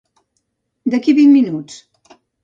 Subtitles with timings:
[0.93, 1.77] D'aquí a vint minuts.